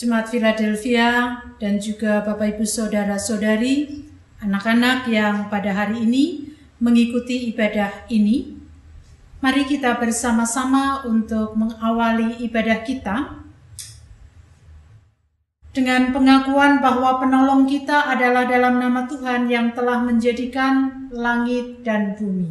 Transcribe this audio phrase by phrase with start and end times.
[0.00, 4.00] Jemaat Philadelphia dan juga Bapak Ibu Saudara-saudari,
[4.40, 8.56] anak-anak yang pada hari ini mengikuti ibadah ini.
[9.44, 13.44] Mari kita bersama-sama untuk mengawali ibadah kita
[15.76, 22.48] dengan pengakuan bahwa penolong kita adalah dalam nama Tuhan yang telah menjadikan langit dan bumi.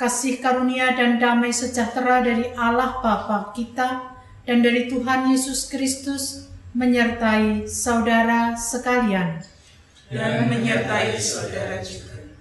[0.00, 4.16] Kasih karunia dan damai sejahtera dari Allah Bapa kita
[4.48, 9.44] dan dari Tuhan Yesus Kristus menyertai saudara sekalian
[10.08, 12.32] dan menyertai saudara juga.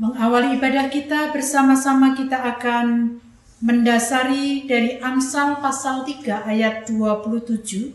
[0.00, 3.18] Mengawali ibadah kita bersama-sama kita akan
[3.60, 7.92] mendasari dari Amsal pasal 3 ayat 27.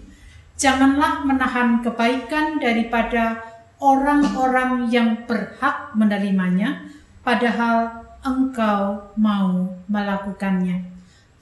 [0.53, 3.41] Janganlah menahan kebaikan daripada
[3.81, 6.85] orang-orang yang berhak menerimanya,
[7.23, 10.89] padahal engkau mau melakukannya.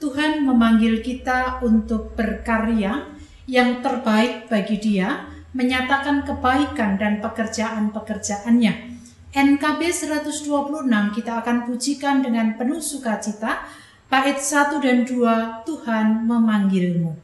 [0.02, 3.06] Tuhan memanggil kita untuk berkarya
[3.46, 8.98] yang terbaik bagi Dia, menyatakan kebaikan dan pekerjaan-pekerjaannya.
[9.32, 13.64] NKB 126 kita akan pujikan dengan penuh sukacita.
[14.12, 17.16] Bait 1 dan 2 Tuhan memanggilmu.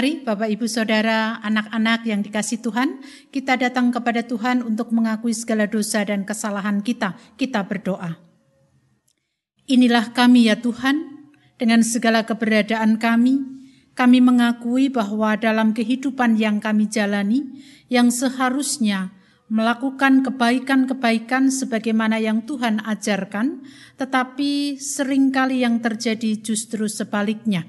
[0.00, 5.68] Mari Bapak Ibu Saudara, anak-anak yang dikasih Tuhan, kita datang kepada Tuhan untuk mengakui segala
[5.68, 7.20] dosa dan kesalahan kita.
[7.36, 8.16] Kita berdoa.
[9.68, 11.04] Inilah kami ya Tuhan,
[11.60, 13.44] dengan segala keberadaan kami,
[13.92, 17.60] kami mengakui bahwa dalam kehidupan yang kami jalani,
[17.92, 19.12] yang seharusnya
[19.52, 23.68] melakukan kebaikan-kebaikan sebagaimana yang Tuhan ajarkan,
[24.00, 27.68] tetapi sering kali yang terjadi justru sebaliknya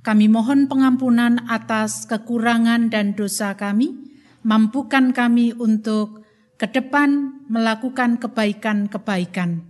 [0.00, 3.92] kami mohon pengampunan atas kekurangan dan dosa kami,
[4.40, 6.24] mampukan kami untuk
[6.56, 9.64] ke depan melakukan kebaikan-kebaikan.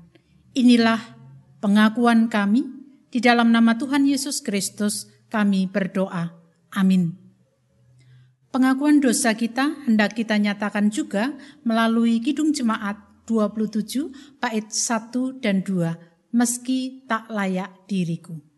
[0.55, 0.99] Inilah
[1.63, 2.81] pengakuan kami
[3.11, 6.31] Di dalam nama Tuhan Yesus Kristus kami berdoa.
[6.71, 7.19] Amin.
[8.55, 11.35] Pengakuan dosa kita hendak kita nyatakan juga
[11.67, 18.50] melalui Kidung Jemaat 27 bait 1 dan 2, meski tak layak diriku.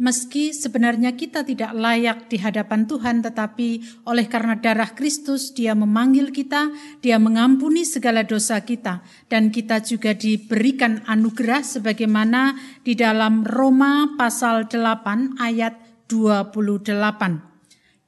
[0.00, 6.32] Meski sebenarnya kita tidak layak di hadapan Tuhan, tetapi oleh karena darah Kristus, Dia memanggil
[6.32, 6.72] kita,
[7.04, 14.72] Dia mengampuni segala dosa kita, dan kita juga diberikan anugerah sebagaimana di dalam Roma pasal
[14.72, 15.76] 8 ayat
[16.08, 16.96] 28.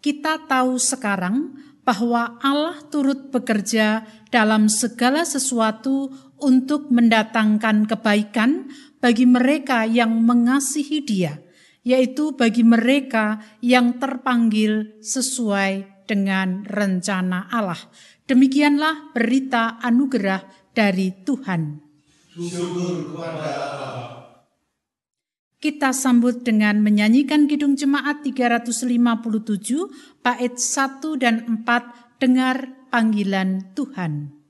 [0.01, 6.09] Kita tahu sekarang bahwa Allah turut bekerja dalam segala sesuatu
[6.41, 11.52] untuk mendatangkan kebaikan bagi mereka yang mengasihi Dia
[11.83, 17.79] yaitu bagi mereka yang terpanggil sesuai dengan rencana Allah.
[18.27, 21.79] Demikianlah berita anugerah dari Tuhan.
[25.63, 34.42] Kita sambut dengan menyanyikan Kidung Jemaat 357 bait 1 dan 4 dengar panggilan Tuhan.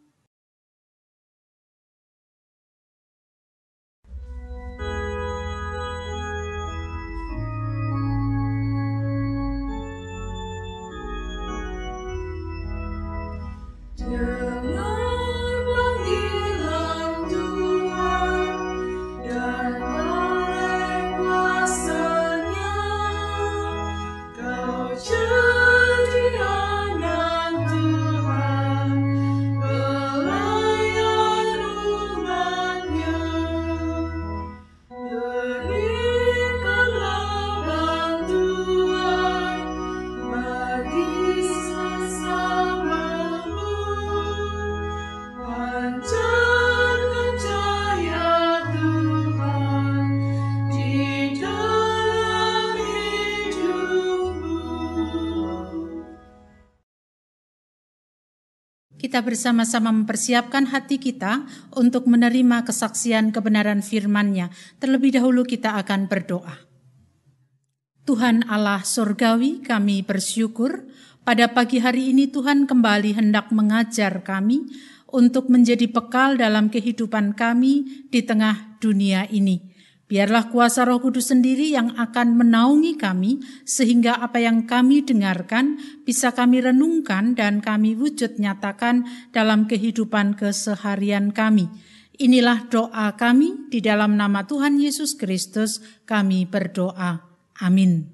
[59.13, 61.45] Kita bersama-sama mempersiapkan hati kita
[61.77, 64.49] untuk menerima kesaksian kebenaran firman-Nya.
[64.81, 66.57] Terlebih dahulu kita akan berdoa.
[68.09, 70.89] Tuhan Allah Surgawi, kami bersyukur
[71.29, 74.65] pada pagi hari ini Tuhan kembali hendak mengajar kami
[75.13, 79.72] untuk menjadi bekal dalam kehidupan kami di tengah dunia ini.
[80.13, 86.37] Biarlah kuasa Roh Kudus sendiri yang akan menaungi kami, sehingga apa yang kami dengarkan bisa
[86.37, 91.73] kami renungkan dan kami wujud nyatakan dalam kehidupan keseharian kami.
[92.21, 95.81] Inilah doa kami di dalam nama Tuhan Yesus Kristus.
[96.05, 97.25] Kami berdoa.
[97.65, 98.13] Amin.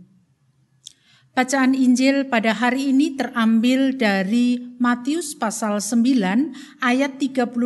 [1.35, 7.59] Bacaan Injil pada hari ini terambil dari Matius pasal 9 ayat 35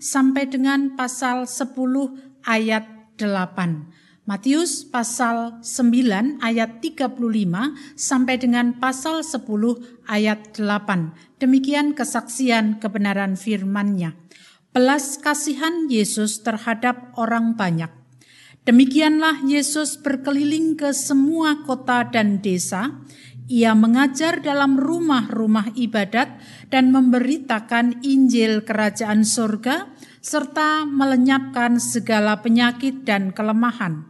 [0.00, 1.76] sampai dengan pasal 10
[2.48, 4.24] ayat 8.
[4.24, 7.18] Matius pasal 9 ayat 35
[7.98, 9.42] sampai dengan pasal 10
[10.06, 11.40] ayat 8.
[11.42, 14.14] Demikian kesaksian kebenaran firman-Nya.
[14.70, 17.90] Belas kasihan Yesus terhadap orang banyak.
[18.68, 23.02] Demikianlah Yesus berkeliling ke semua kota dan desa.
[23.50, 26.38] Ia mengajar dalam rumah-rumah ibadat
[26.70, 29.90] dan memberitakan Injil Kerajaan Surga
[30.22, 34.06] serta melenyapkan segala penyakit dan kelemahan.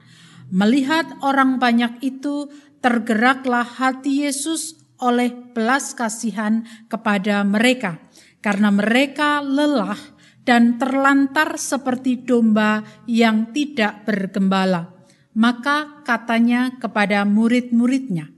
[0.52, 2.52] Melihat orang banyak itu,
[2.84, 7.96] tergeraklah hati Yesus oleh belas kasihan kepada mereka,
[8.44, 9.96] karena mereka lelah
[10.44, 15.00] dan terlantar seperti domba yang tidak bergembala.
[15.32, 18.28] Maka katanya kepada murid-muridnya,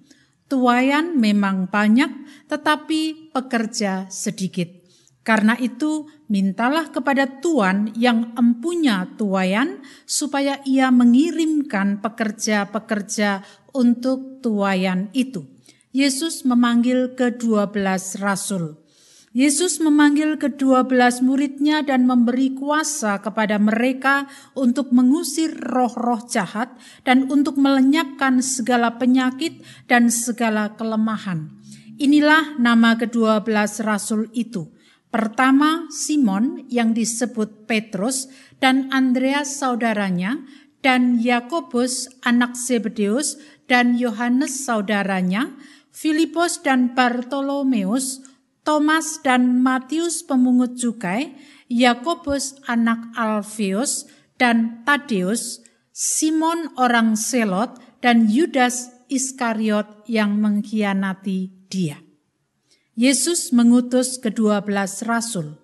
[0.52, 4.68] tuayan memang banyak tetapi pekerja sedikit.
[5.24, 13.40] Karena itu mintalah kepada Tuhan yang empunya tuayan supaya ia mengirimkan pekerja-pekerja
[13.72, 15.48] untuk tuayan itu.
[15.96, 18.81] Yesus memanggil kedua belas rasul.
[19.32, 27.32] Yesus memanggil kedua belas muridnya dan memberi kuasa kepada mereka untuk mengusir roh-roh jahat dan
[27.32, 31.48] untuk melenyapkan segala penyakit dan segala kelemahan.
[31.96, 34.68] Inilah nama kedua belas rasul itu.
[35.08, 38.28] Pertama, Simon yang disebut Petrus
[38.60, 40.44] dan Andreas saudaranya,
[40.84, 45.56] dan Yakobus anak Zebedeus dan Yohanes saudaranya,
[45.92, 48.24] Filipus dan Bartolomeus,
[48.62, 51.34] Thomas dan Matius pemungut cukai,
[51.66, 54.06] Yakobus anak Alfeus
[54.38, 61.98] dan Tadeus, Simon orang Selot dan Yudas Iskariot yang mengkhianati dia.
[62.94, 65.58] Yesus mengutus kedua belas rasul.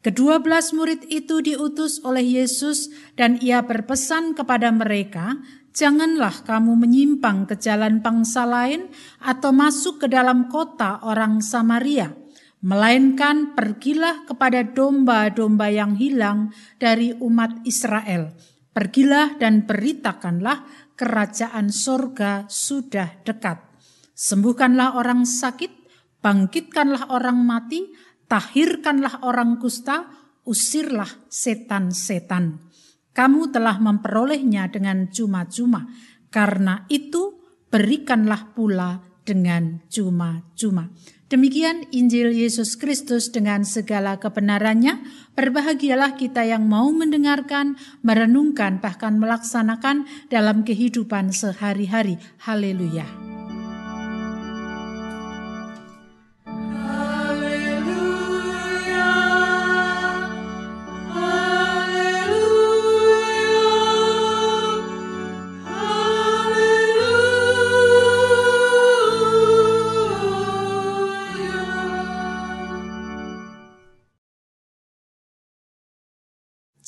[0.00, 5.36] Kedua belas murid itu diutus oleh Yesus dan ia berpesan kepada mereka,
[5.78, 8.90] Janganlah kamu menyimpang ke jalan bangsa lain
[9.22, 12.10] atau masuk ke dalam kota orang Samaria
[12.58, 16.50] melainkan pergilah kepada domba-domba yang hilang
[16.82, 18.34] dari umat Israel.
[18.74, 20.66] Pergilah dan beritakanlah
[20.98, 23.62] kerajaan sorga sudah dekat.
[24.18, 25.70] Sembuhkanlah orang sakit,
[26.18, 27.94] bangkitkanlah orang mati,
[28.26, 30.10] tahirkanlah orang kusta,
[30.42, 32.66] usirlah setan-setan.
[33.14, 35.86] Kamu telah memperolehnya dengan cuma-cuma,
[36.30, 37.38] karena itu
[37.70, 40.88] berikanlah pula dengan cuma-cuma.
[41.28, 45.04] Demikian Injil Yesus Kristus dengan segala kebenarannya.
[45.36, 52.16] Berbahagialah kita yang mau mendengarkan, merenungkan, bahkan melaksanakan dalam kehidupan sehari-hari.
[52.40, 53.37] Haleluya!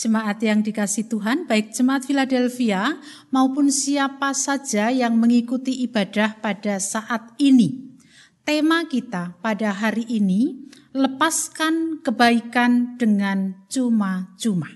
[0.01, 2.97] Jemaat yang dikasih Tuhan, baik jemaat Philadelphia
[3.29, 8.01] maupun siapa saja yang mengikuti ibadah pada saat ini.
[8.41, 14.73] Tema kita pada hari ini, lepaskan kebaikan dengan cuma-cuma.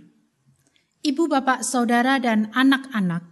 [1.01, 3.25] Ibu, bapak, saudara, dan anak-anak,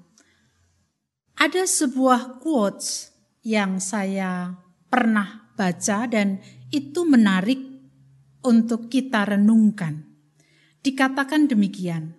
[1.37, 3.13] ada sebuah quotes
[3.45, 4.57] yang saya
[4.89, 6.41] pernah baca dan
[6.73, 7.61] itu menarik
[8.41, 10.12] untuk kita renungkan
[10.83, 12.19] dikatakan demikian,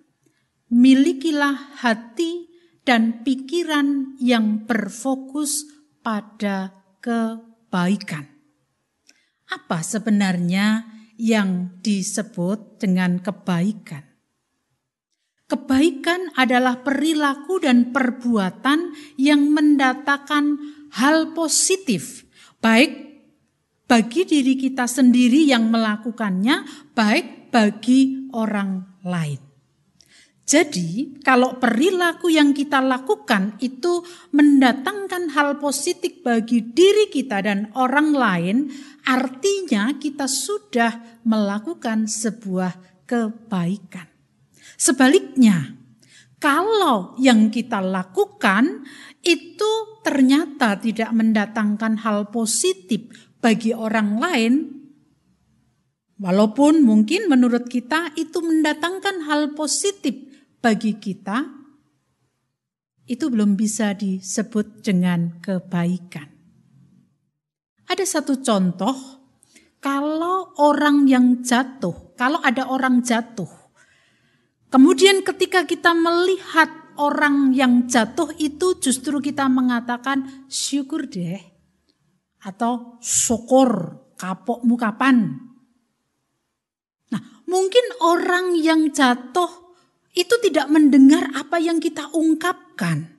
[0.72, 2.48] milikilah hati
[2.84, 5.64] dan pikiran yang berfokus
[6.04, 8.28] pada kebaikan.
[9.48, 10.88] Apa sebenarnya
[11.20, 14.04] yang disebut dengan kebaikan?
[15.44, 20.56] Kebaikan adalah perilaku dan perbuatan yang mendatangkan
[20.96, 22.24] hal positif,
[22.64, 23.04] baik
[23.84, 26.64] bagi diri kita sendiri yang melakukannya,
[26.96, 29.54] baik bagi orang lain.
[30.44, 34.04] Jadi, kalau perilaku yang kita lakukan itu
[34.36, 38.56] mendatangkan hal positif bagi diri kita dan orang lain,
[39.08, 42.76] artinya kita sudah melakukan sebuah
[43.08, 44.04] kebaikan.
[44.76, 45.80] Sebaliknya,
[46.36, 48.84] kalau yang kita lakukan
[49.24, 49.72] itu
[50.04, 53.08] ternyata tidak mendatangkan hal positif
[53.40, 54.83] bagi orang lain,
[56.24, 60.16] Walaupun mungkin menurut kita itu mendatangkan hal positif
[60.64, 61.44] bagi kita,
[63.04, 66.32] itu belum bisa disebut dengan kebaikan.
[67.84, 68.96] Ada satu contoh,
[69.84, 73.52] kalau orang yang jatuh, kalau ada orang jatuh,
[74.72, 81.36] kemudian ketika kita melihat orang yang jatuh itu justru kita mengatakan syukur deh
[82.40, 85.52] atau syukur kapokmu kapan.
[87.54, 89.46] Mungkin orang yang jatuh
[90.10, 93.14] itu tidak mendengar apa yang kita ungkapkan.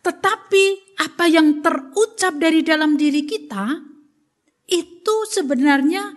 [0.00, 3.84] Tetapi apa yang terucap dari dalam diri kita
[4.64, 6.08] itu sebenarnya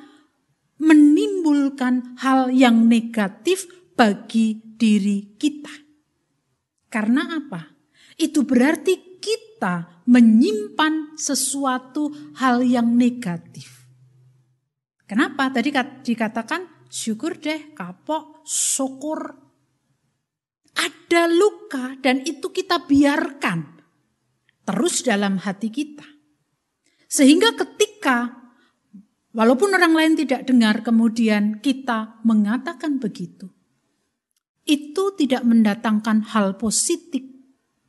[0.79, 3.67] menimbulkan hal yang negatif
[3.99, 5.83] bagi diri kita.
[6.87, 7.75] Karena apa?
[8.15, 12.07] Itu berarti kita menyimpan sesuatu
[12.39, 13.76] hal yang negatif.
[15.07, 15.47] Kenapa?
[15.47, 15.71] Tadi
[16.03, 19.39] dikatakan syukur deh, kapok, syukur.
[20.77, 23.81] Ada luka dan itu kita biarkan
[24.67, 26.05] terus dalam hati kita.
[27.07, 28.35] Sehingga ketika
[29.31, 33.47] walaupun orang lain tidak dengar kemudian kita mengatakan begitu.
[34.67, 37.23] Itu tidak mendatangkan hal positif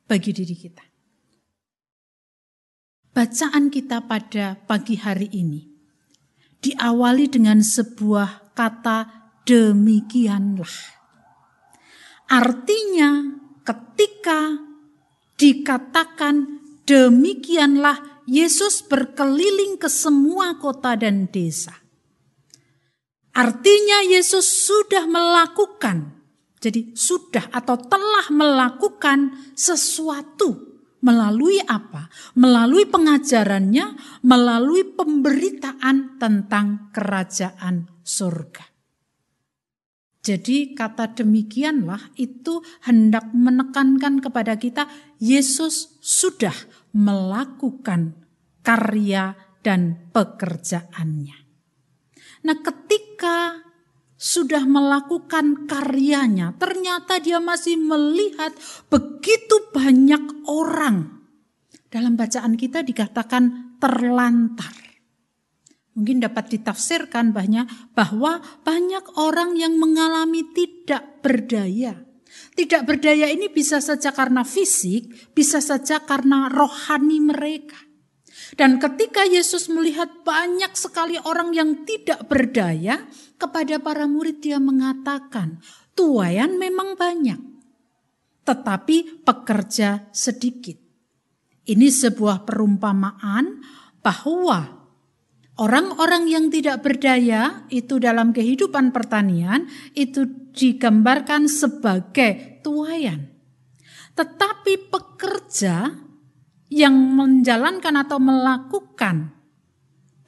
[0.07, 0.85] bagi diri kita.
[3.11, 5.68] Bacaan kita pada pagi hari ini
[6.59, 10.75] diawali dengan sebuah kata demikianlah.
[12.29, 14.59] Artinya ketika
[15.39, 21.85] dikatakan Demikianlah Yesus berkeliling ke semua kota dan desa.
[23.29, 26.17] Artinya Yesus sudah melakukan,
[26.57, 30.68] jadi sudah atau telah melakukan sesuatu
[31.03, 32.11] melalui apa?
[32.35, 38.65] Melalui pengajarannya, melalui pemberitaan tentang kerajaan surga.
[40.19, 44.85] Jadi kata demikianlah itu hendak menekankan kepada kita
[45.17, 46.53] Yesus sudah
[46.91, 48.19] melakukan
[48.59, 49.33] karya
[49.63, 51.37] dan pekerjaannya.
[52.43, 53.68] Nah, ketika
[54.19, 58.51] sudah melakukan karyanya, ternyata dia masih melihat
[58.91, 61.23] begitu banyak orang.
[61.87, 64.75] Dalam bacaan kita dikatakan terlantar.
[65.95, 72.09] Mungkin dapat ditafsirkan banyak bahwa banyak orang yang mengalami tidak berdaya
[72.53, 77.88] tidak berdaya ini bisa saja karena fisik, bisa saja karena rohani mereka.
[78.57, 83.05] Dan ketika Yesus melihat banyak sekali orang yang tidak berdaya,
[83.39, 85.63] kepada para murid dia mengatakan,
[85.95, 87.39] tuayan memang banyak,
[88.43, 90.75] tetapi pekerja sedikit.
[91.69, 93.61] Ini sebuah perumpamaan
[94.01, 94.79] bahwa
[95.59, 100.23] Orang-orang yang tidak berdaya itu dalam kehidupan pertanian itu
[100.55, 103.27] digambarkan sebagai tuayan.
[104.15, 105.99] Tetapi pekerja
[106.69, 109.39] yang menjalankan atau melakukan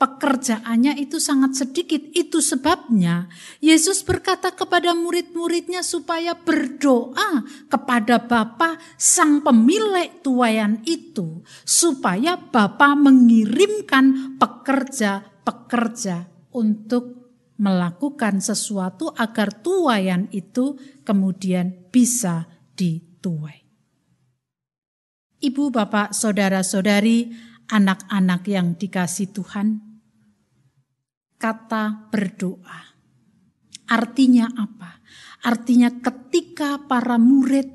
[0.01, 2.01] pekerjaannya itu sangat sedikit.
[2.17, 3.29] Itu sebabnya
[3.61, 11.45] Yesus berkata kepada murid-muridnya supaya berdoa kepada Bapa sang pemilik tuayan itu.
[11.61, 17.21] Supaya Bapa mengirimkan pekerja-pekerja untuk
[17.61, 23.60] melakukan sesuatu agar tuayan itu kemudian bisa dituai.
[25.41, 27.33] Ibu, bapak, saudara-saudari,
[27.73, 29.81] anak-anak yang dikasih Tuhan,
[31.41, 32.93] kata berdoa.
[33.89, 35.01] Artinya apa?
[35.41, 37.65] Artinya ketika para murid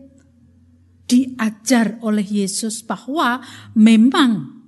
[1.10, 3.42] diajar oleh Yesus bahwa
[3.74, 4.62] memang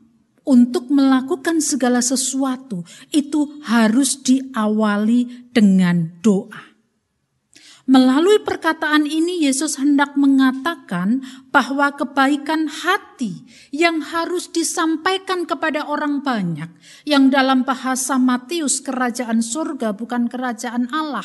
[0.48, 2.82] untuk melakukan segala sesuatu
[3.14, 6.67] itu harus diawali dengan doa.
[7.88, 16.68] Melalui perkataan ini Yesus hendak mengatakan bahwa kebaikan hati yang harus disampaikan kepada orang banyak
[17.08, 21.24] yang dalam bahasa Matius kerajaan surga bukan kerajaan Allah.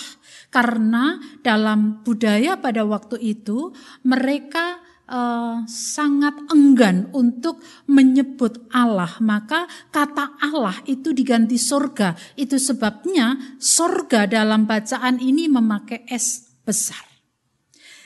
[0.55, 3.75] Karena dalam budaya pada waktu itu
[4.07, 4.79] mereka
[5.11, 7.59] uh, sangat enggan untuk
[7.91, 12.39] menyebut Allah, maka kata Allah itu diganti surga.
[12.39, 17.13] Itu sebabnya surga dalam bacaan ini memakai S besar.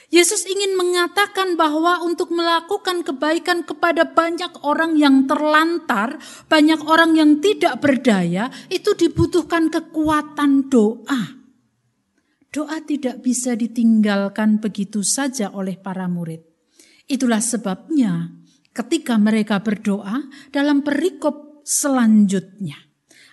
[0.08, 6.16] Yesus ingin mengatakan bahwa untuk melakukan kebaikan kepada banyak orang yang terlantar,
[6.48, 11.36] banyak orang yang tidak berdaya, itu dibutuhkan kekuatan doa.
[12.48, 16.40] Doa tidak bisa ditinggalkan begitu saja oleh para murid.
[17.04, 18.32] Itulah sebabnya
[18.72, 22.80] ketika mereka berdoa dalam perikop selanjutnya,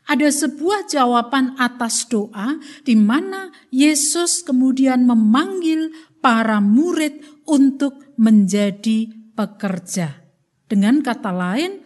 [0.06, 5.90] ada sebuah jawaban atas doa di mana Yesus kemudian memanggil
[6.22, 10.26] para murid untuk menjadi pekerja.
[10.66, 11.86] Dengan kata lain,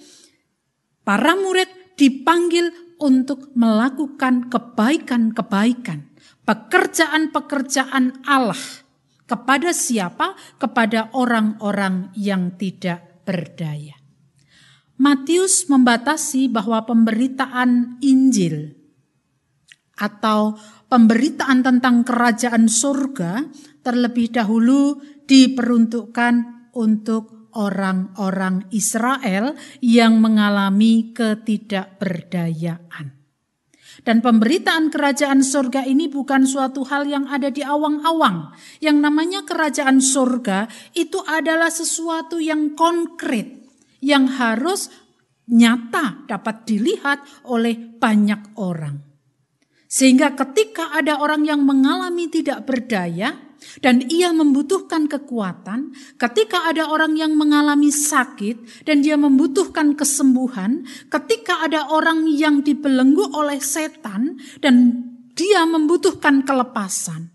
[1.09, 2.69] Para murid dipanggil
[3.01, 6.05] untuk melakukan kebaikan-kebaikan,
[6.45, 8.61] pekerjaan-pekerjaan Allah.
[9.25, 10.37] Kepada siapa?
[10.61, 13.98] Kepada orang-orang yang tidak berdaya.
[14.99, 18.75] Matius membatasi bahwa pemberitaan Injil
[19.95, 20.59] atau
[20.91, 23.47] pemberitaan tentang kerajaan surga
[23.79, 33.15] terlebih dahulu diperuntukkan untuk orang-orang Israel yang mengalami ketidakberdayaan.
[33.99, 38.55] Dan pemberitaan kerajaan surga ini bukan suatu hal yang ada di awang-awang.
[38.79, 43.59] Yang namanya kerajaan surga itu adalah sesuatu yang konkret,
[43.99, 44.89] yang harus
[45.49, 49.01] nyata dapat dilihat oleh banyak orang.
[49.89, 53.33] Sehingga ketika ada orang yang mengalami tidak berdaya
[53.81, 61.65] dan ia membutuhkan kekuatan, ketika ada orang yang mengalami sakit dan dia membutuhkan kesembuhan, ketika
[61.65, 67.33] ada orang yang dibelenggu oleh setan dan dia membutuhkan kelepasan.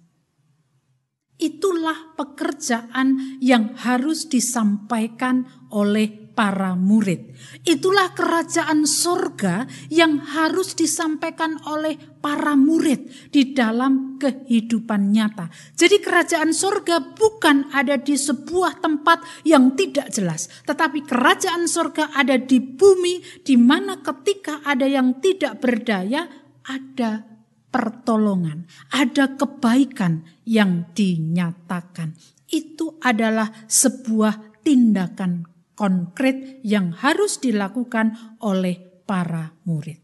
[1.34, 5.42] Itulah pekerjaan yang harus disampaikan
[5.74, 7.32] oleh para murid.
[7.62, 15.48] Itulah kerajaan sorga yang harus disampaikan oleh para murid di dalam kehidupan nyata.
[15.78, 20.50] Jadi kerajaan sorga bukan ada di sebuah tempat yang tidak jelas.
[20.66, 26.26] Tetapi kerajaan sorga ada di bumi di mana ketika ada yang tidak berdaya
[26.64, 27.34] ada
[27.68, 32.14] pertolongan, ada kebaikan yang dinyatakan.
[32.48, 40.00] Itu adalah sebuah tindakan konkret yang harus dilakukan oleh para murid.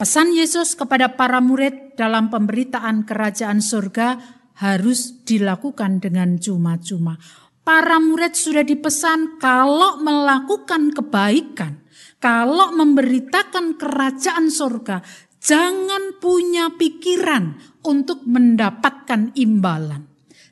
[0.00, 4.16] Pesan Yesus kepada para murid dalam pemberitaan kerajaan surga
[4.60, 7.20] harus dilakukan dengan cuma-cuma.
[7.60, 11.84] Para murid sudah dipesan kalau melakukan kebaikan,
[12.16, 15.04] kalau memberitakan kerajaan surga,
[15.40, 20.09] jangan punya pikiran untuk mendapatkan imbalan.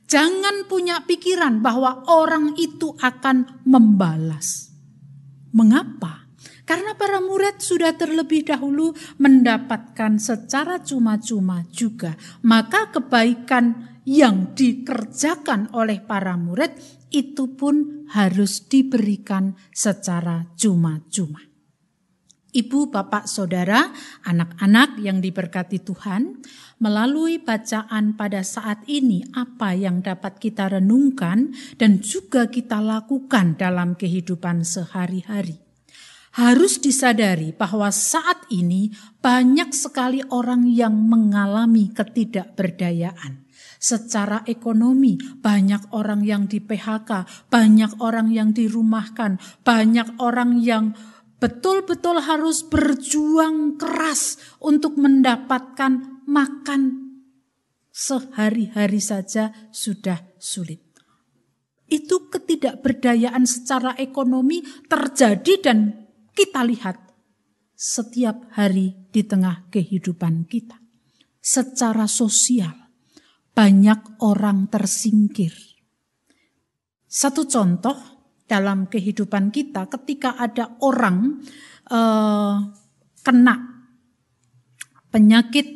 [0.09, 4.73] Jangan punya pikiran bahwa orang itu akan membalas.
[5.53, 6.25] Mengapa?
[6.65, 12.17] Karena para murid sudah terlebih dahulu mendapatkan secara cuma-cuma juga.
[12.41, 16.73] Maka kebaikan yang dikerjakan oleh para murid
[17.13, 21.45] itu pun harus diberikan secara cuma-cuma.
[22.49, 23.93] Ibu, bapak, saudara,
[24.25, 26.41] anak-anak yang diberkati Tuhan,
[26.81, 34.01] melalui bacaan pada saat ini, apa yang dapat kita renungkan dan juga kita lakukan dalam
[34.01, 35.61] kehidupan sehari-hari.
[36.41, 45.19] Harus disadari bahwa saat ini banyak sekali orang yang mengalami ketidakberdayaan secara ekonomi.
[45.21, 50.95] Banyak orang yang di PHK, banyak orang yang dirumahkan, banyak orang yang
[51.39, 56.83] betul-betul harus berjuang keras untuk mendapatkan makan
[57.95, 60.83] sehari-hari saja sudah sulit.
[61.89, 65.79] Itu ketidakberdayaan secara ekonomi terjadi dan
[66.37, 67.01] kita lihat
[67.73, 70.77] setiap hari di tengah kehidupan kita.
[71.39, 72.75] Secara sosial,
[73.57, 75.55] banyak orang tersingkir.
[77.09, 78.18] Satu contoh,
[78.49, 81.45] dalam kehidupan kita ketika ada orang
[81.93, 82.73] uh,
[83.21, 83.85] kena
[85.13, 85.69] penyakit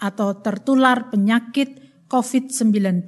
[0.00, 1.76] atau tertular penyakit
[2.08, 3.04] COVID-19.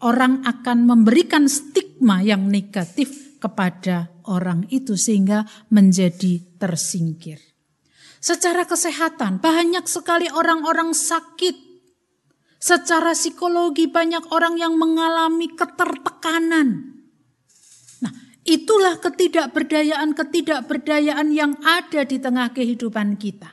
[0.00, 7.38] Orang akan memberikan stigma yang negatif kepada orang itu sehingga menjadi tersingkir.
[8.20, 11.68] Secara kesehatan banyak sekali orang-orang sakit.
[12.60, 16.89] Secara psikologi banyak orang yang mengalami ketertekanan
[18.40, 23.52] Itulah ketidakberdayaan-ketidakberdayaan yang ada di tengah kehidupan kita.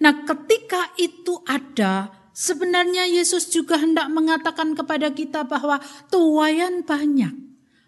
[0.00, 5.80] Nah, ketika itu ada, sebenarnya Yesus juga hendak mengatakan kepada kita bahwa
[6.12, 7.32] tuayan banyak,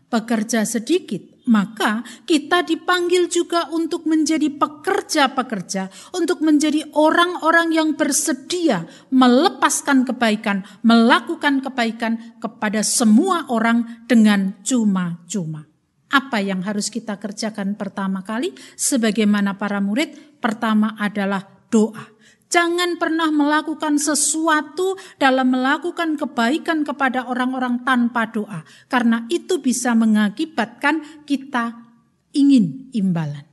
[0.08, 10.08] pekerja sedikit, maka kita dipanggil juga untuk menjadi pekerja-pekerja, untuk menjadi orang-orang yang bersedia melepaskan
[10.08, 15.75] kebaikan, melakukan kebaikan kepada semua orang dengan cuma-cuma.
[16.16, 18.56] Apa yang harus kita kerjakan pertama kali?
[18.72, 22.08] Sebagaimana para murid, pertama adalah doa.
[22.48, 31.26] Jangan pernah melakukan sesuatu dalam melakukan kebaikan kepada orang-orang tanpa doa, karena itu bisa mengakibatkan
[31.28, 31.84] kita
[32.32, 33.44] ingin imbalan.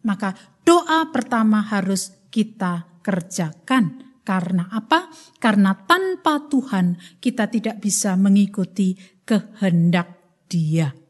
[0.00, 0.32] Maka
[0.64, 4.16] doa pertama harus kita kerjakan.
[4.26, 5.06] Karena apa?
[5.38, 10.18] Karena tanpa Tuhan kita tidak bisa mengikuti kehendak
[10.50, 11.05] Dia.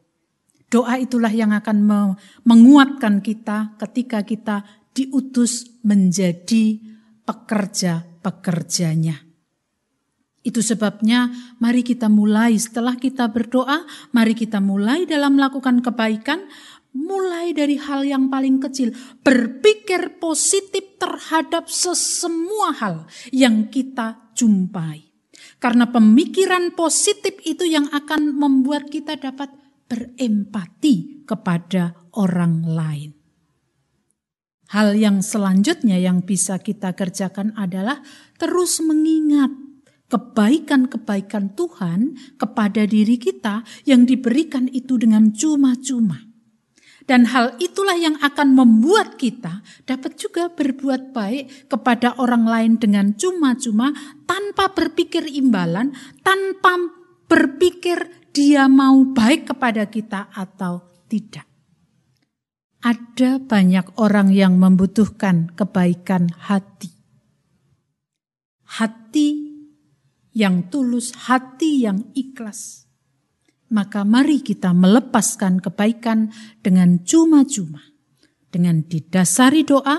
[0.67, 1.87] Doa itulah yang akan
[2.43, 6.83] menguatkan kita ketika kita diutus menjadi
[7.23, 9.23] pekerja-pekerjanya.
[10.43, 13.83] Itu sebabnya mari kita mulai setelah kita berdoa,
[14.15, 16.47] mari kita mulai dalam melakukan kebaikan,
[16.95, 22.95] mulai dari hal yang paling kecil, berpikir positif terhadap sesemua hal
[23.31, 25.03] yang kita jumpai.
[25.59, 29.51] Karena pemikiran positif itu yang akan membuat kita dapat
[29.87, 33.11] berempati kepada orang lain.
[34.67, 38.03] Hal yang selanjutnya yang bisa kita kerjakan adalah
[38.35, 39.47] terus mengingat
[40.11, 46.27] kebaikan-kebaikan Tuhan kepada diri kita yang diberikan itu dengan cuma-cuma.
[47.07, 53.15] Dan hal itulah yang akan membuat kita dapat juga berbuat baik kepada orang lain dengan
[53.15, 53.95] cuma-cuma
[54.27, 56.75] tanpa berpikir imbalan, tanpa
[57.31, 61.49] berpikir dia mau baik kepada kita atau tidak.
[62.85, 66.93] Ada banyak orang yang membutuhkan kebaikan hati.
[68.77, 69.29] Hati
[70.37, 72.85] yang tulus, hati yang ikhlas.
[73.73, 76.29] Maka mari kita melepaskan kebaikan
[76.61, 77.81] dengan cuma-cuma.
[78.53, 79.97] Dengan didasari doa,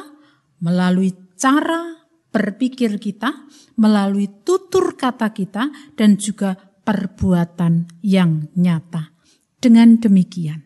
[0.62, 3.50] melalui cara berpikir kita,
[3.82, 9.12] melalui tutur kata kita, dan juga perbuatan yang nyata.
[9.58, 10.62] Dengan demikian,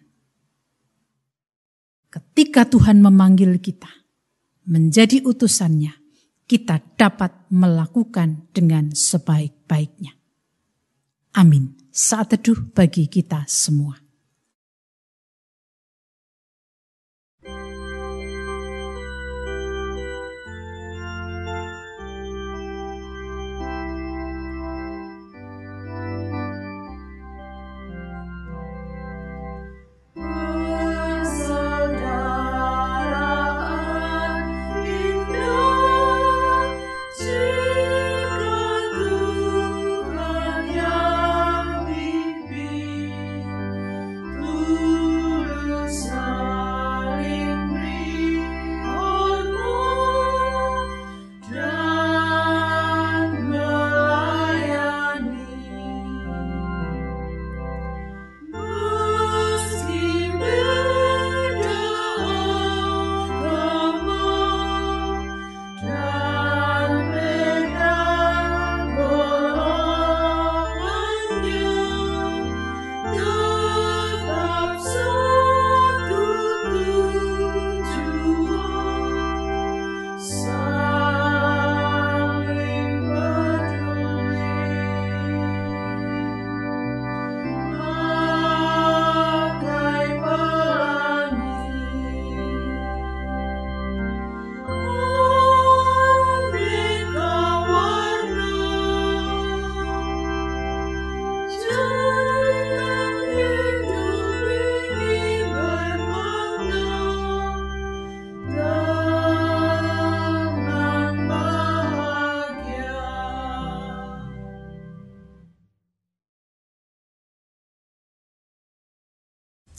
[2.13, 3.89] ketika Tuhan memanggil kita
[4.69, 5.91] menjadi utusannya,
[6.47, 10.13] kita dapat melakukan dengan sebaik-baiknya.
[11.41, 11.75] Amin.
[11.89, 14.02] Saat teduh bagi kita semua.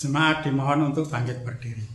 [0.04, 1.88] Jemaat dimohon untuk bangkit berdiri.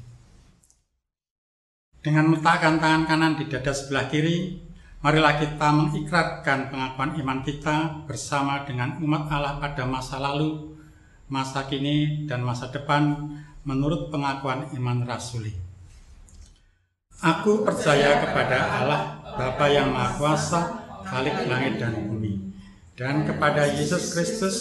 [2.01, 4.65] Dengan meletakkan tangan kanan di dada sebelah kiri,
[5.05, 10.73] marilah kita mengikrarkan pengakuan iman kita bersama dengan umat Allah pada masa lalu,
[11.29, 13.29] masa kini, dan masa depan
[13.69, 15.53] menurut pengakuan iman rasuli.
[17.21, 20.63] Aku percaya kepada Allah, Bapa yang Maha Kuasa,
[21.05, 22.57] Khalik langit dan bumi,
[22.97, 24.57] dan kepada Yesus Kristus,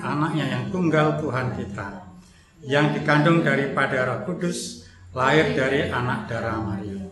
[0.00, 2.05] anaknya yang tunggal Tuhan kita,
[2.64, 7.08] yang dikandung daripada Roh Kudus, lahir dari anak darah Maria,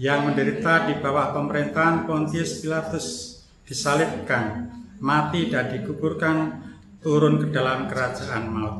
[0.00, 6.64] yang menderita di bawah pemerintahan Pontius Pilatus, disalibkan, mati dan dikuburkan,
[7.04, 8.78] turun ke dalam kerajaan maut.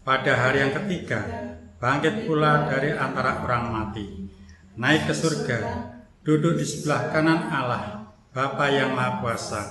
[0.00, 1.20] Pada hari yang ketiga,
[1.78, 4.26] bangkit pula dari antara orang mati,
[4.74, 5.58] naik ke surga,
[6.24, 9.62] duduk di sebelah kanan Allah, Bapa yang Maha Kuasa,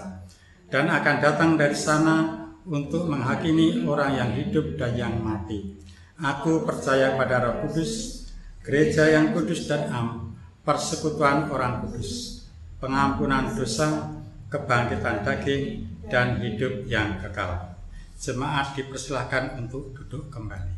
[0.69, 2.38] dan akan datang dari sana
[2.69, 5.73] untuk menghakimi orang yang hidup dan yang mati.
[6.21, 8.23] Aku percaya pada Roh Kudus,
[8.61, 12.45] gereja yang kudus dan am, persekutuan orang kudus,
[12.77, 14.13] pengampunan dosa,
[14.53, 17.73] kebangkitan daging, dan hidup yang kekal.
[18.19, 20.75] Jemaat dipersilahkan untuk duduk kembali.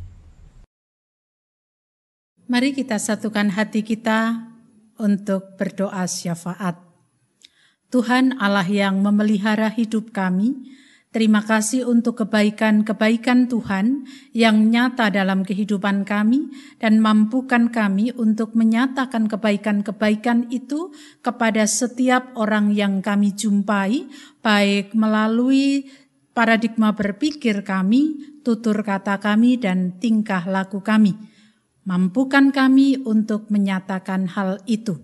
[2.47, 4.51] Mari kita satukan hati kita
[4.99, 6.77] untuk berdoa syafaat.
[7.91, 10.71] Tuhan Allah yang memelihara hidup kami,
[11.12, 19.28] Terima kasih untuk kebaikan-kebaikan Tuhan yang nyata dalam kehidupan kami dan mampukan kami untuk menyatakan
[19.28, 24.08] kebaikan-kebaikan itu kepada setiap orang yang kami jumpai,
[24.39, 25.91] baik melalui
[26.32, 31.19] paradigma berpikir kami, tutur kata kami, dan tingkah laku kami.
[31.84, 34.95] Mampukan kami untuk menyatakan hal itu.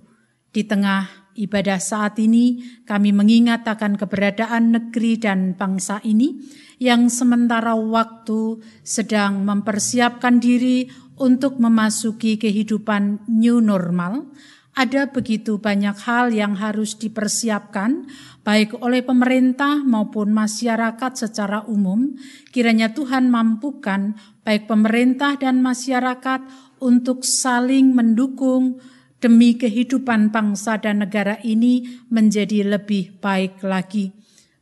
[0.56, 6.41] Di tengah ibadah saat ini kami mengingat akan keberadaan negeri dan bangsa ini
[6.82, 14.34] yang sementara waktu sedang mempersiapkan diri untuk memasuki kehidupan new normal.
[14.78, 18.06] Ada begitu banyak hal yang harus dipersiapkan,
[18.45, 22.13] baik oleh pemerintah maupun masyarakat secara umum.
[22.54, 24.13] Kiranya Tuhan mampukan
[24.45, 26.45] baik pemerintah dan masyarakat
[26.78, 28.78] untuk saling mendukung,
[29.17, 34.13] demi kehidupan bangsa dan negara ini menjadi lebih baik lagi.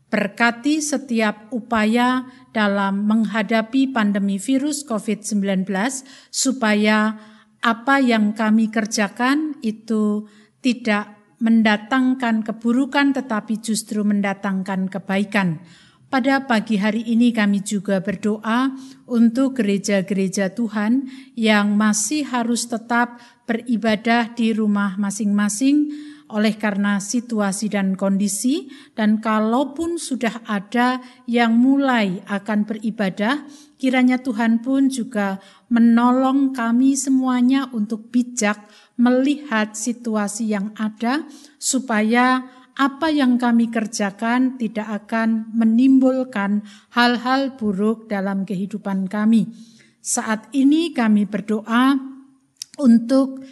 [0.07, 2.23] Berkati setiap upaya
[2.55, 5.67] dalam menghadapi pandemi virus COVID-19
[6.31, 7.19] supaya
[7.59, 10.29] apa yang kami kerjakan itu
[10.63, 15.59] tidak mendatangkan keburukan tetapi justru mendatangkan kebaikan.
[16.05, 18.71] Pada pagi hari ini kami juga berdoa
[19.09, 25.93] untuk gereja-gereja Tuhan yang masih harus tetap beribadah di rumah masing-masing
[26.25, 28.65] oleh karena situasi dan kondisi
[28.97, 30.97] dan kalaupun sudah ada
[31.29, 33.45] yang mulai akan beribadah
[33.77, 35.38] kiranya Tuhan pun juga
[35.69, 38.58] menolong kami semuanya untuk bijak
[38.97, 41.29] melihat situasi yang ada
[41.62, 42.41] supaya
[42.75, 49.47] apa yang kami kerjakan tidak akan menimbulkan hal-hal buruk dalam kehidupan kami.
[50.03, 52.14] Saat ini kami berdoa
[52.79, 53.43] untuk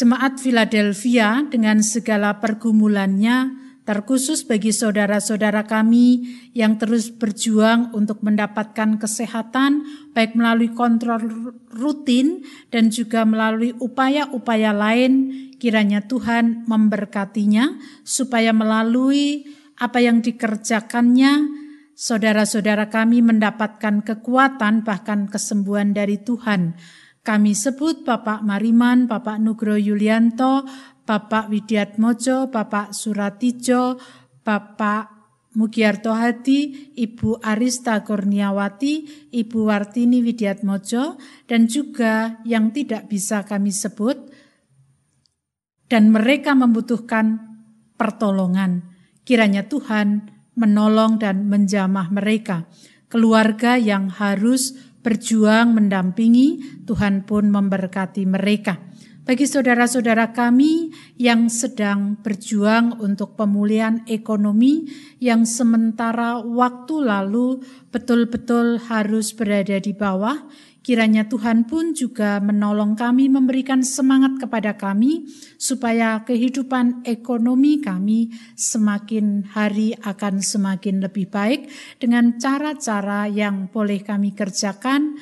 [0.00, 6.24] jemaat Philadelphia dengan segala pergumulannya, terkhusus bagi saudara-saudara kami
[6.56, 9.84] yang terus berjuang untuk mendapatkan kesehatan,
[10.16, 11.20] baik melalui kontrol
[11.68, 12.40] rutin
[12.72, 15.12] dan juga melalui upaya-upaya lain.
[15.60, 19.44] Kiranya Tuhan memberkatinya supaya melalui
[19.76, 21.59] apa yang dikerjakannya
[22.00, 26.80] saudara-saudara kami mendapatkan kekuatan bahkan kesembuhan dari Tuhan.
[27.20, 30.64] Kami sebut Bapak Mariman, Bapak Nugro Yulianto,
[31.04, 34.00] Bapak Widiat Mojo, Bapak Suratijo,
[34.40, 35.20] Bapak
[35.52, 43.68] Mugiarto Hadi, Ibu Arista Kurniawati, Ibu Wartini Widiat Mojo, dan juga yang tidak bisa kami
[43.68, 44.16] sebut,
[45.92, 47.36] dan mereka membutuhkan
[48.00, 48.88] pertolongan.
[49.28, 52.68] Kiranya Tuhan menolong dan menjamah mereka.
[53.08, 58.76] Keluarga yang harus berjuang mendampingi, Tuhan pun memberkati mereka.
[59.20, 64.90] Bagi saudara-saudara kami yang sedang berjuang untuk pemulihan ekonomi
[65.22, 67.62] yang sementara waktu lalu
[67.94, 70.34] betul-betul harus berada di bawah,
[70.90, 75.22] Kiranya Tuhan pun juga menolong kami, memberikan semangat kepada kami,
[75.54, 81.70] supaya kehidupan ekonomi kami semakin hari akan semakin lebih baik
[82.02, 85.14] dengan cara-cara yang boleh kami kerjakan,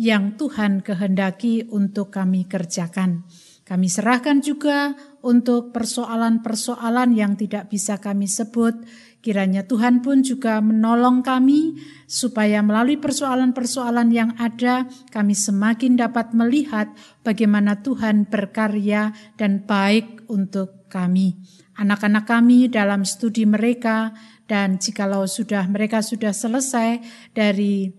[0.00, 3.28] yang Tuhan kehendaki untuk kami kerjakan.
[3.68, 8.72] Kami serahkan juga untuk persoalan-persoalan yang tidak bisa kami sebut,
[9.20, 11.76] Kiranya Tuhan pun juga menolong kami
[12.08, 16.88] supaya melalui persoalan-persoalan yang ada kami semakin dapat melihat
[17.20, 21.36] bagaimana Tuhan berkarya dan baik untuk kami.
[21.76, 24.16] Anak-anak kami dalam studi mereka
[24.48, 27.04] dan jikalau sudah mereka sudah selesai
[27.36, 27.92] dari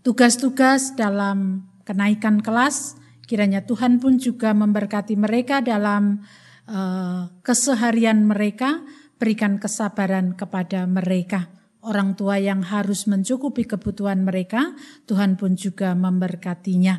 [0.00, 2.96] tugas-tugas dalam kenaikan kelas,
[3.28, 6.24] kiranya Tuhan pun juga memberkati mereka dalam
[6.72, 8.80] uh, keseharian mereka
[9.16, 11.48] berikan kesabaran kepada mereka.
[11.86, 14.74] Orang tua yang harus mencukupi kebutuhan mereka,
[15.06, 16.98] Tuhan pun juga memberkatinya.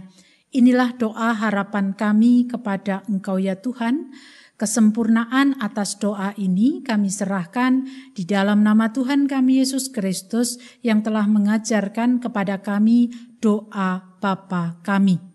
[0.55, 4.15] Inilah doa harapan kami kepada Engkau ya Tuhan.
[4.57, 11.29] Kesempurnaan atas doa ini kami serahkan di dalam nama Tuhan kami Yesus Kristus yang telah
[11.29, 15.26] mengajarkan kepada kami doa Bapa kami.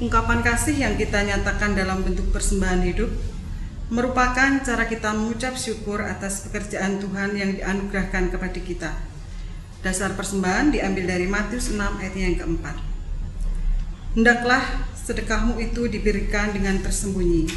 [0.00, 3.12] Ungkapan kasih yang kita nyatakan dalam bentuk persembahan hidup
[3.92, 8.90] merupakan cara kita mengucap syukur atas pekerjaan Tuhan yang dianugerahkan kepada kita.
[9.84, 12.80] Dasar persembahan diambil dari Matius 6 ayat yang keempat.
[14.16, 14.64] Hendaklah
[14.96, 17.52] sedekahmu itu diberikan dengan tersembunyi,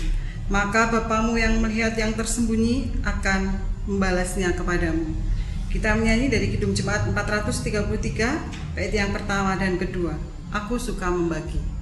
[0.51, 3.55] maka Bapamu yang melihat yang tersembunyi akan
[3.87, 5.15] membalasnya kepadamu.
[5.71, 10.19] Kita menyanyi dari Kidung Jemaat 433, bait yang pertama dan kedua.
[10.51, 11.72] Aku suka membagi.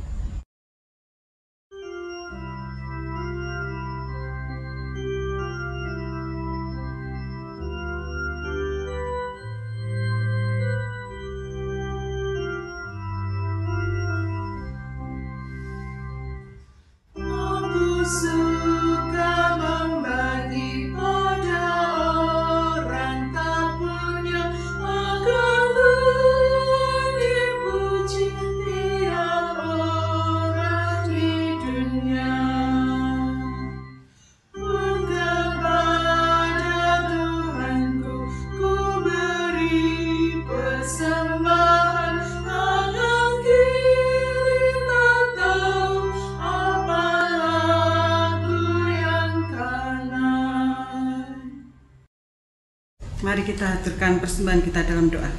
[54.12, 55.32] Haturkan persembahan kita dalam doa.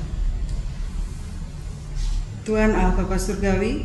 [2.49, 3.85] Tuhan Allah Bapa Surgawi,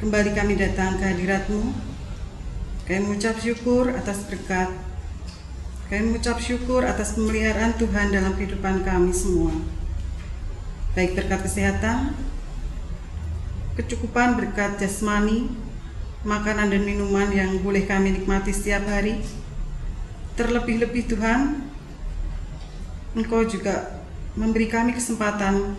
[0.00, 1.76] kembali kami datang ke hadiratmu.
[2.88, 4.72] Kami mengucap syukur atas berkat.
[5.92, 9.52] Kami mengucap syukur atas pemeliharaan Tuhan dalam kehidupan kami semua.
[10.96, 12.16] Baik berkat kesehatan,
[13.76, 15.52] kecukupan berkat jasmani,
[16.24, 19.20] makanan dan minuman yang boleh kami nikmati setiap hari.
[20.32, 21.71] Terlebih-lebih Tuhan,
[23.12, 24.00] Engkau juga
[24.32, 25.76] memberi kami kesempatan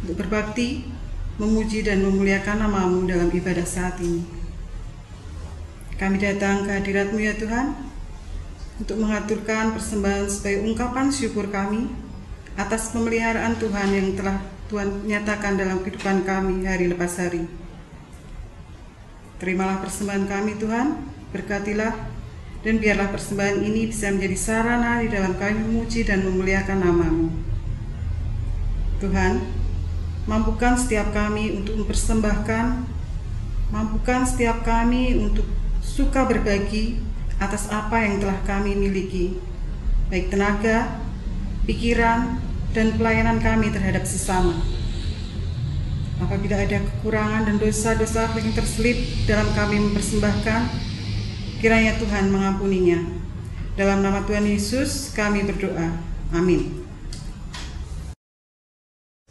[0.00, 0.88] untuk berbakti,
[1.36, 4.24] memuji dan memuliakan namamu dalam ibadah saat ini.
[6.00, 7.76] Kami datang ke hadiratmu ya Tuhan,
[8.80, 11.92] untuk mengaturkan persembahan sebagai ungkapan syukur kami
[12.56, 14.38] atas pemeliharaan Tuhan yang telah
[14.72, 17.44] Tuhan nyatakan dalam kehidupan kami hari lepas hari.
[19.36, 20.96] Terimalah persembahan kami Tuhan,
[21.28, 21.92] berkatilah
[22.66, 27.28] dan biarlah persembahan ini bisa menjadi sarana di dalam kami memuji dan memuliakan namamu.
[28.98, 29.46] Tuhan,
[30.26, 32.82] mampukan setiap kami untuk mempersembahkan,
[33.70, 35.46] mampukan setiap kami untuk
[35.78, 36.98] suka berbagi
[37.38, 39.38] atas apa yang telah kami miliki,
[40.10, 40.98] baik tenaga,
[41.62, 42.42] pikiran,
[42.74, 44.58] dan pelayanan kami terhadap sesama.
[46.18, 48.98] Apabila ada kekurangan dan dosa-dosa yang terselip
[49.30, 50.87] dalam kami mempersembahkan,
[51.58, 53.02] Kiranya Tuhan mengampuninya.
[53.74, 55.90] Dalam nama Tuhan Yesus kami berdoa.
[56.30, 56.70] Amin.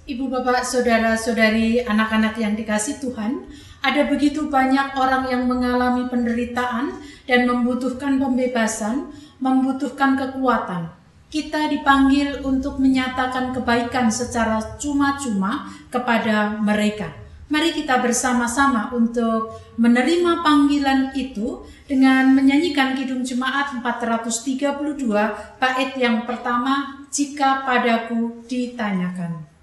[0.04, 3.48] Ibu bapak, saudara-saudari, anak-anak yang dikasih Tuhan,
[3.80, 7.00] ada begitu banyak orang yang mengalami penderitaan
[7.32, 9.08] dan membutuhkan pembebasan,
[9.40, 10.92] membutuhkan kekuatan.
[11.32, 17.27] Kita dipanggil untuk menyatakan kebaikan secara cuma-cuma kepada mereka.
[17.48, 25.08] Mari kita bersama-sama untuk menerima panggilan itu dengan menyanyikan Kidung Jemaat 432
[25.56, 29.57] bait yang pertama jika padaku ditanyakan.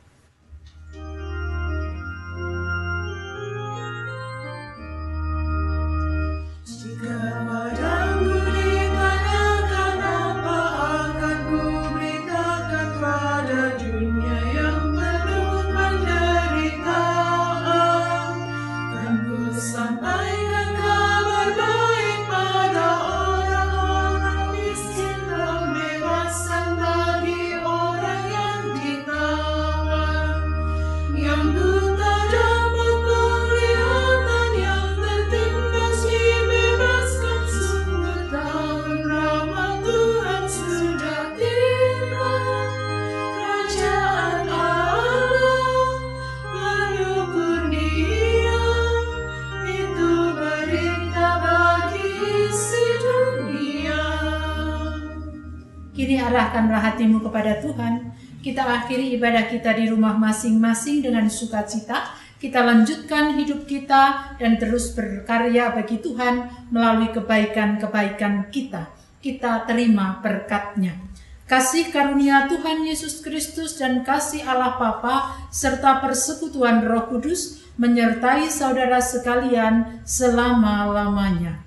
[56.54, 58.14] Arahkanlah hatimu kepada Tuhan.
[58.38, 62.14] Kita akhiri ibadah kita di rumah masing-masing dengan sukacita.
[62.38, 68.86] Kita lanjutkan hidup kita dan terus berkarya bagi Tuhan melalui kebaikan-kebaikan kita.
[69.18, 70.94] Kita terima berkatnya.
[71.50, 79.02] Kasih karunia Tuhan Yesus Kristus dan kasih Allah Bapa serta persekutuan Roh Kudus menyertai saudara
[79.02, 81.63] sekalian selama-lamanya.